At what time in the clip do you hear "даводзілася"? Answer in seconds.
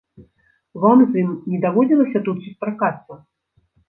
1.65-2.21